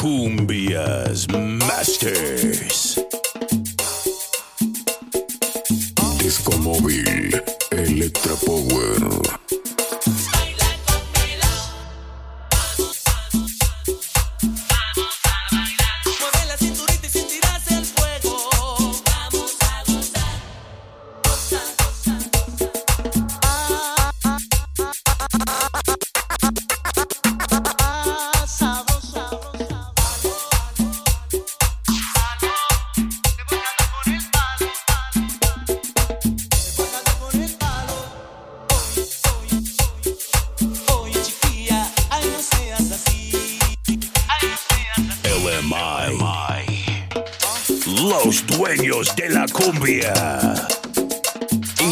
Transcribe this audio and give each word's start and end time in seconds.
Cumbias 0.00 1.26
Masters. 1.28 2.98
Disco 6.16 6.56
Móvil 6.56 7.30
Electra 7.70 8.34
Power. 8.46 9.39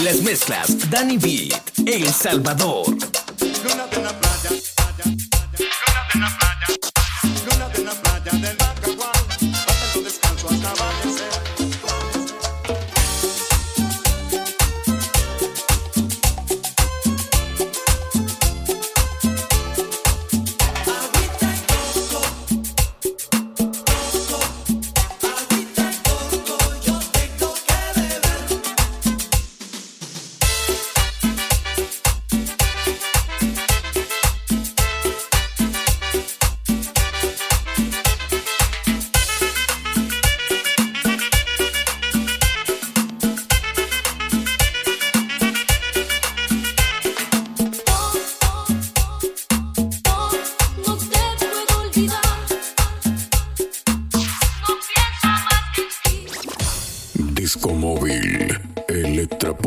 las 0.08 0.22
mezclas, 0.22 0.90
Danny 0.90 1.18
Beat, 1.18 1.86
El 1.86 2.10
Salvador. 2.10 2.96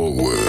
forward. 0.01 0.40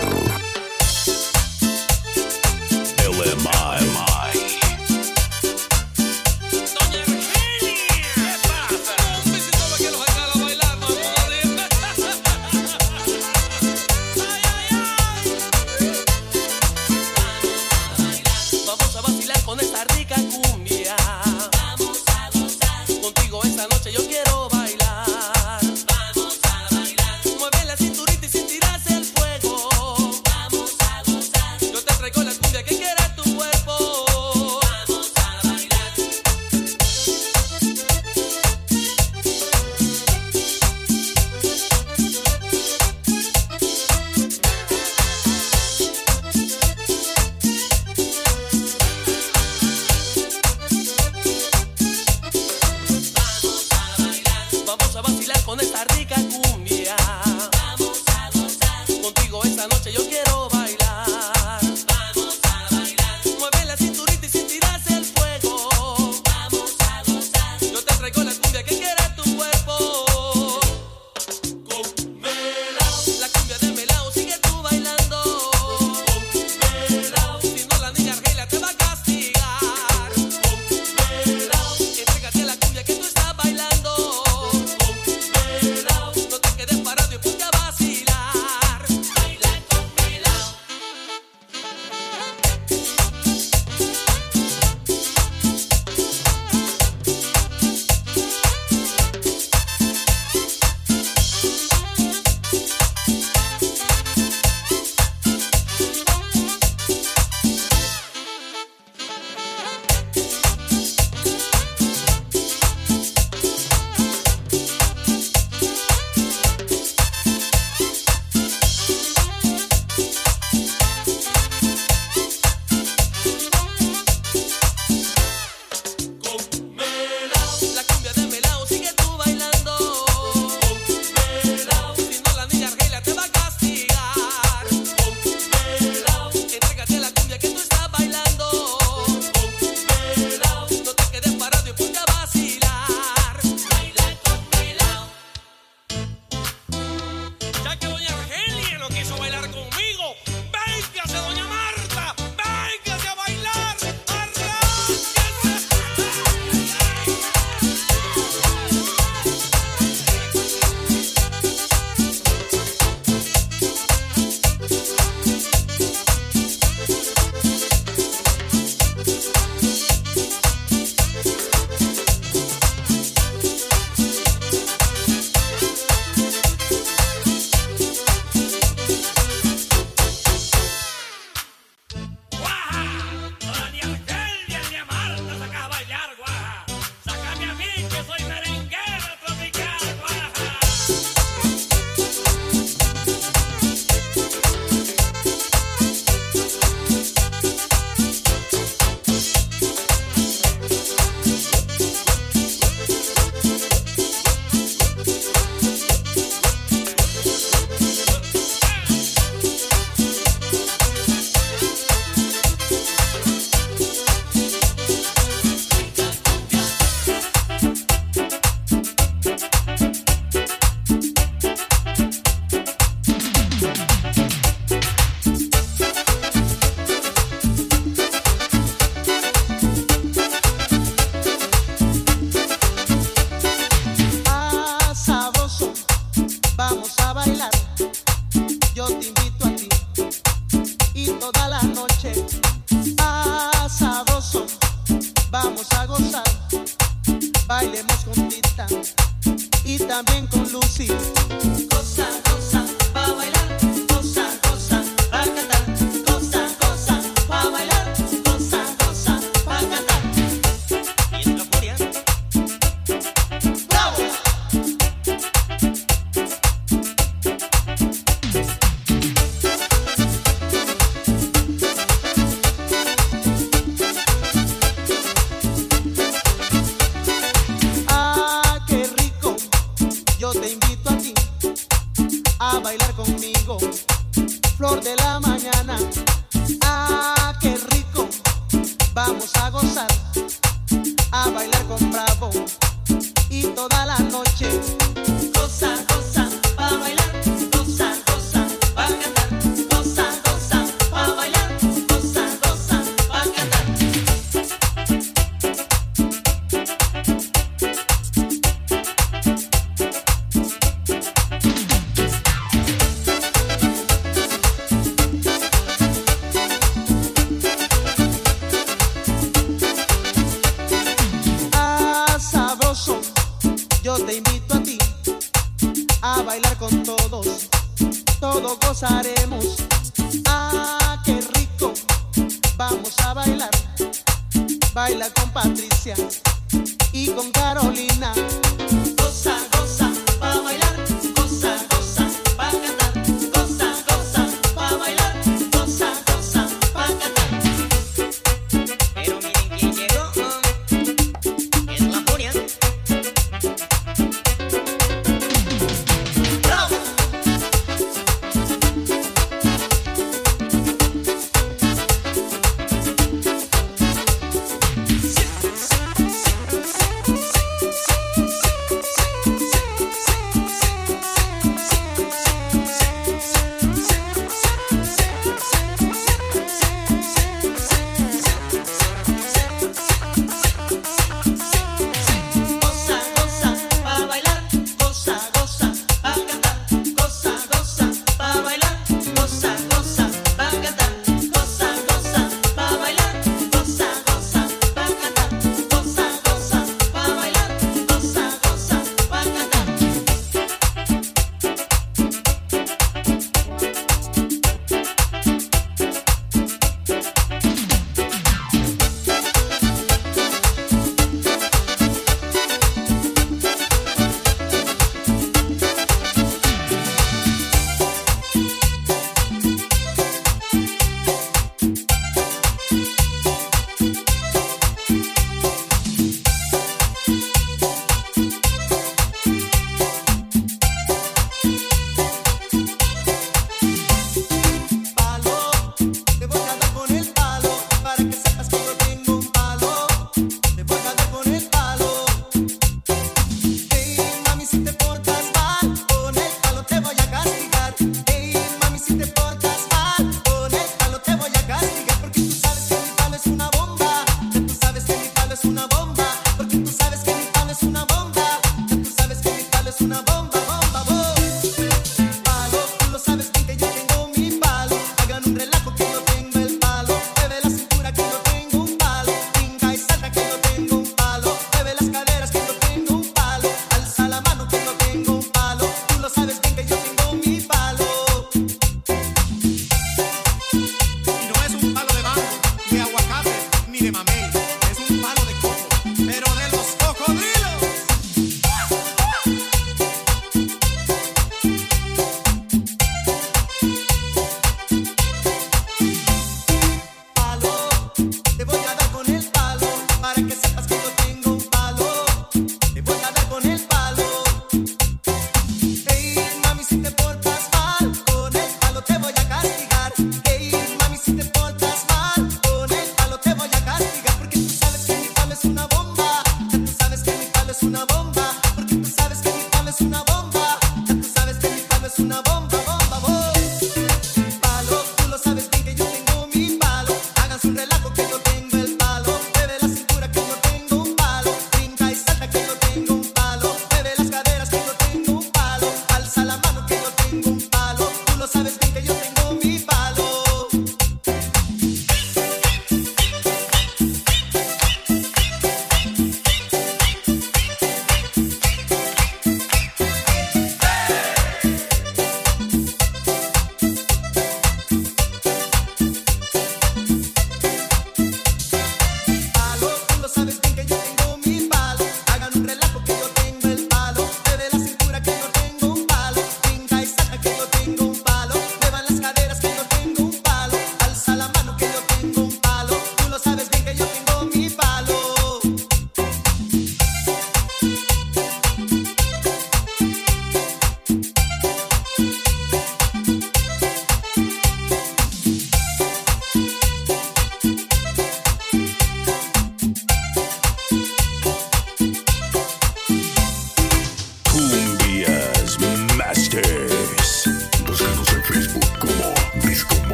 Bomba. 460.06 460.41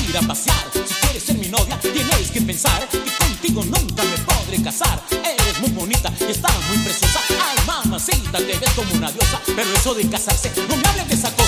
salir 0.00 0.16
a 0.16 0.22
pasear. 0.22 0.56
Si 0.72 0.94
quieres 0.94 1.22
ser 1.22 1.36
mi 1.36 1.48
novia, 1.48 1.78
tienes 1.80 2.30
que 2.30 2.40
pensar 2.40 2.88
que 2.88 2.98
contigo 2.98 3.62
nunca 3.64 4.02
me 4.02 4.18
podré 4.24 4.62
casar. 4.62 5.02
Eres 5.10 5.60
muy 5.60 5.70
bonita 5.70 6.12
y 6.20 6.30
estás 6.30 6.52
muy 6.68 6.78
preciosa. 6.78 7.20
Ay, 7.28 7.56
mamacita, 7.66 8.38
te 8.38 8.58
ves 8.58 8.70
como 8.74 8.92
una 8.94 9.10
diosa. 9.10 9.40
Pero 9.46 9.72
eso 9.72 9.94
de 9.94 10.08
casarse, 10.08 10.50
no 10.68 10.76
me 10.76 10.88
hables 10.88 11.08
de 11.08 11.14
esa 11.14 11.30
cosa. 11.32 11.39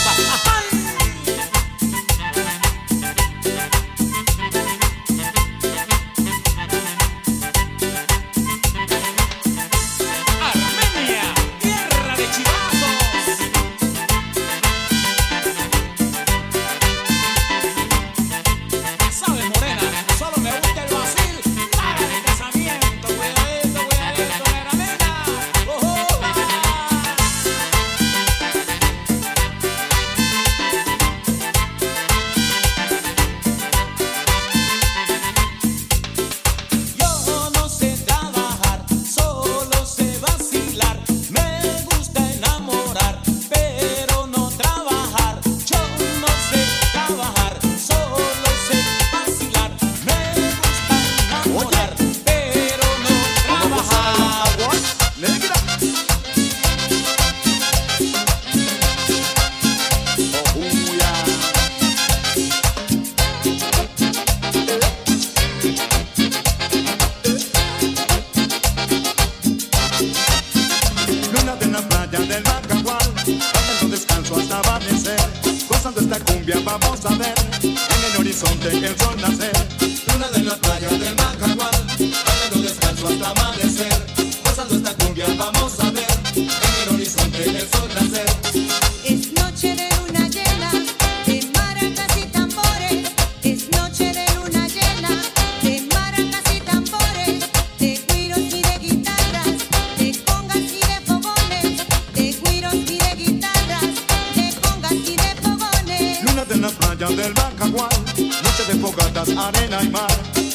arena 109.54 109.82
y 109.82 109.88
mar. 109.88 110.10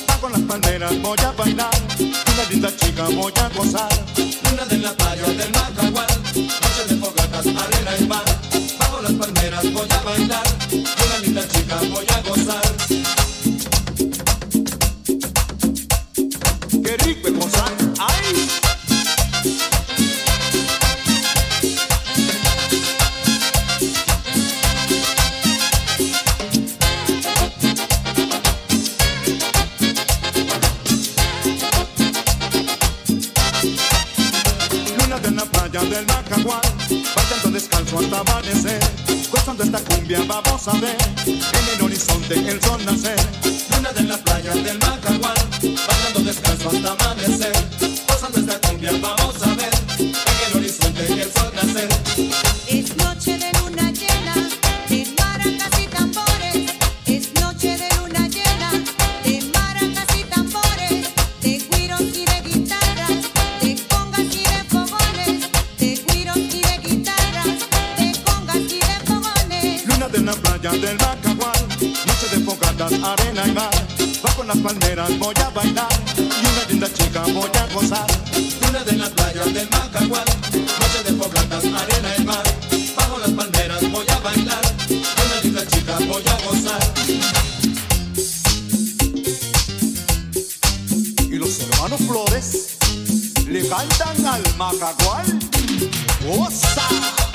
Bajo 0.07 0.29
las 0.29 0.41
palmeras 0.41 1.01
voy 1.01 1.17
a 1.25 1.31
bailar. 1.31 1.69
Una 1.99 2.49
linda 2.49 2.75
chica 2.75 3.03
voy 3.15 3.33
a 3.35 3.49
gozar. 3.49 4.26
cacahual, 36.27 36.61
bailando 37.15 37.51
descalzo 37.51 37.99
hasta 37.99 38.19
amanecer, 38.19 38.79
gozando 39.31 39.63
esta 39.63 39.79
cumbia 39.79 40.19
vamos 40.27 40.67
a 40.67 40.73
ver, 40.73 40.97
en 41.25 41.75
el 41.75 41.81
horizonte 41.83 42.33
el 42.35 42.61
sol 42.61 42.83
nacer, 42.85 43.19
luna 43.71 43.91
de 43.93 44.03
la 44.03 44.17
playa 44.17 44.53
del 44.53 44.77
Macahual, 44.79 45.37
bailando 45.61 46.19
descalzo 46.23 46.69
hasta 46.69 46.91
amanecer, 46.91 47.53
gozando 48.07 48.39
esta 48.39 48.59
cumbia 48.67 48.91
vamos 49.01 49.41
a 49.41 49.53
ver, 49.55 49.73
en 49.99 50.51
el 50.51 50.57
horizonte 50.57 51.21
el 51.21 51.31
sol 51.31 51.51
nacer. 51.55 52.36
las 74.47 74.57
palmeras 74.59 75.19
voy 75.19 75.33
a 75.43 75.49
bailar. 75.49 75.87
Y 76.17 76.21
una 76.21 76.65
linda 76.69 76.87
chica 76.93 77.21
voy 77.33 77.49
a 77.53 77.73
gozar. 77.73 78.07
Una 78.69 78.83
de 78.83 78.93
las 78.93 79.09
playas 79.09 79.53
del 79.53 79.69
Macagual. 79.69 80.25
Noche 80.53 81.03
de 81.05 81.13
poblatas, 81.13 81.65
arena 81.65 82.15
y 82.17 82.23
mar. 82.23 82.43
Bajo 82.95 83.17
las 83.19 83.31
palmeras 83.31 83.91
voy 83.91 84.05
a 84.09 84.19
bailar. 84.19 84.61
y 84.89 84.93
Una 84.95 85.41
linda 85.43 85.67
chica 85.67 85.97
voy 86.07 86.23
a 86.25 86.37
gozar. 86.45 86.93
Y 91.29 91.35
los 91.35 91.59
hermanos 91.59 92.01
Flores 92.07 92.77
le 93.47 93.67
cantan 93.67 94.25
al 94.25 94.43
Macagual. 94.55 95.39
¡Goza! 96.25 97.26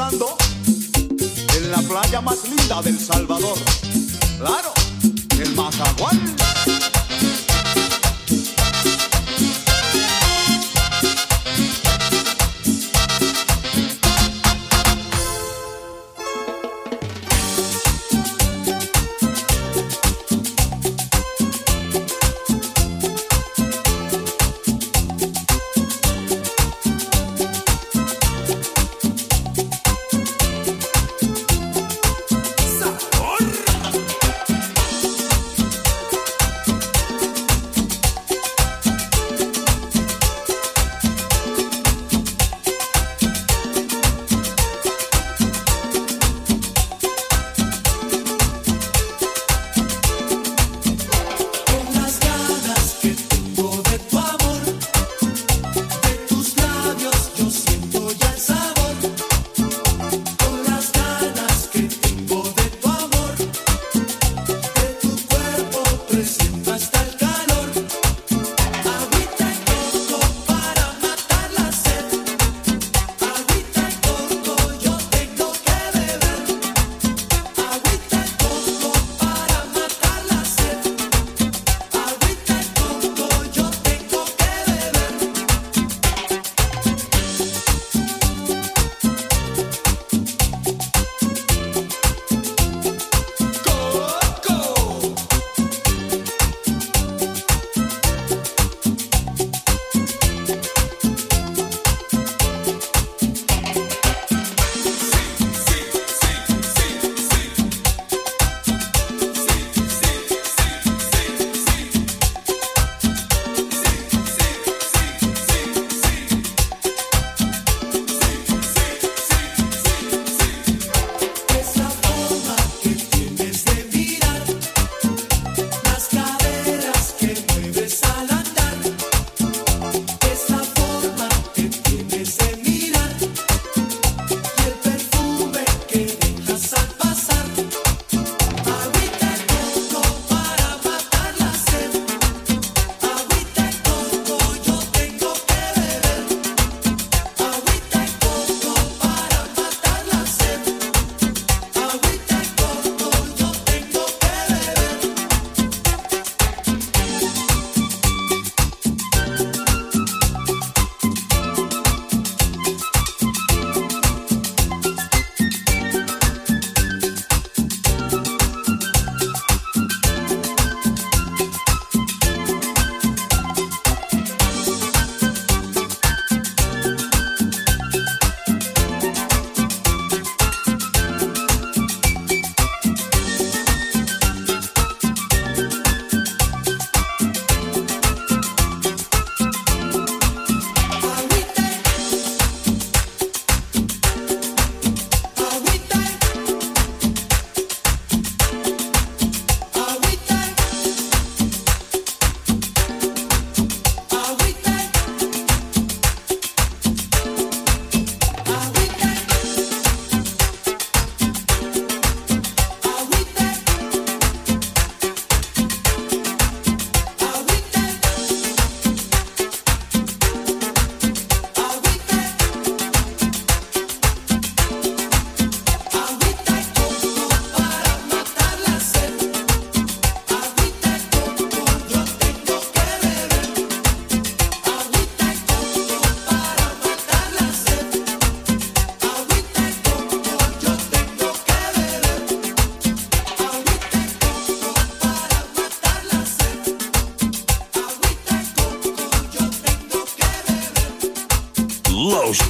en 0.00 1.70
la 1.72 1.78
playa 1.78 2.20
más 2.20 2.48
linda 2.48 2.80
del 2.82 3.00
Salvador. 3.00 3.58
Claro, 4.38 4.72
el 5.40 5.54
Mazaguán. 5.56 6.17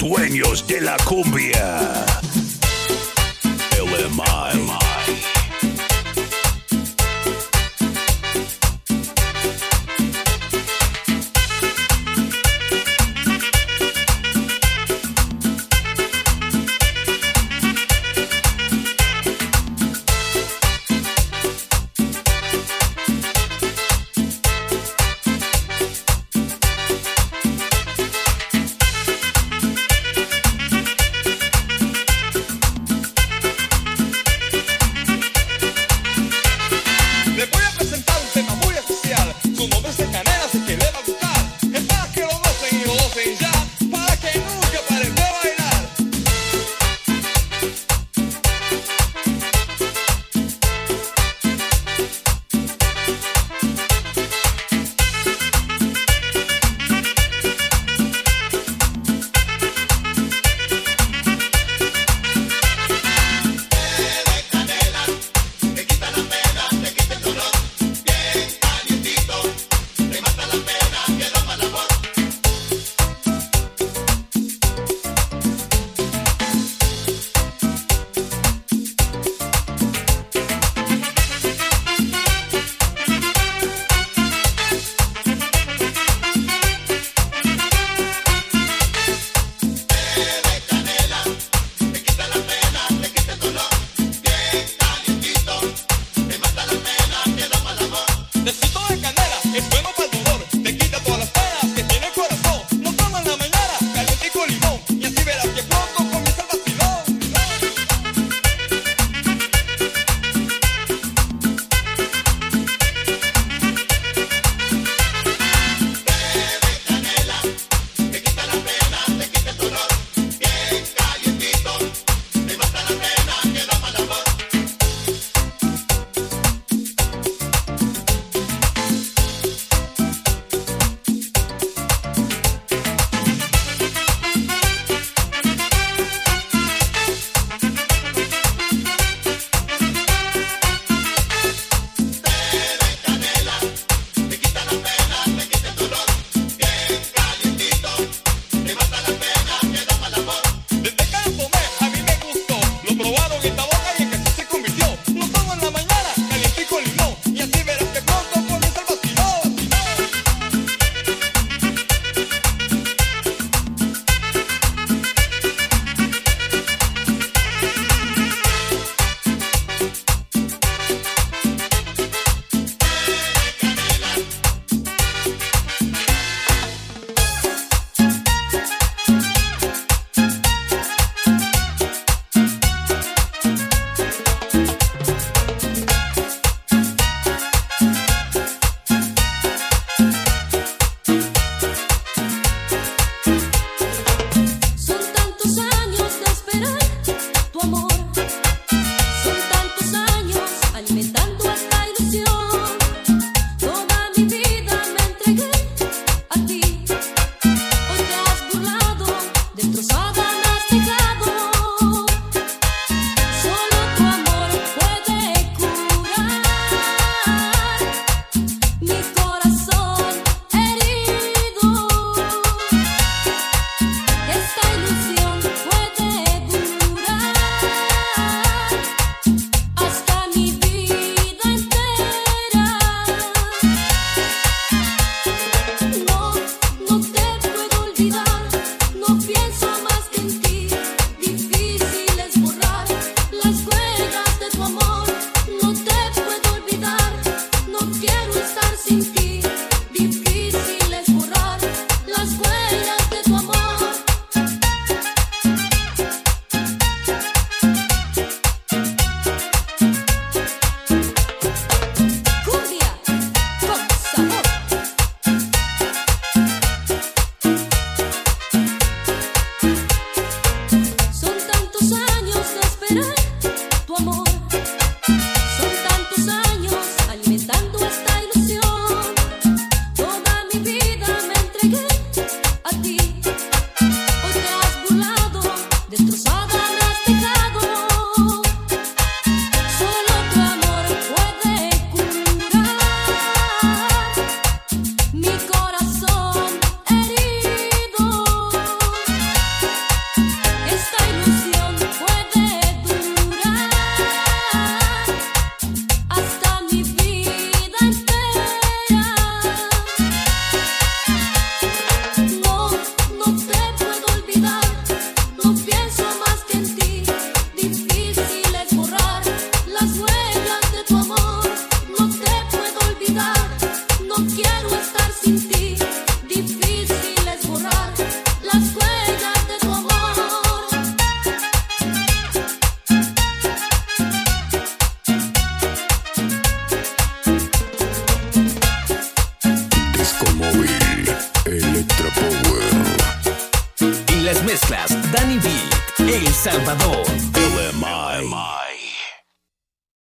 dueños 0.08 0.66
de 0.66 0.80
la 0.80 0.96
cumbia. 1.04 2.07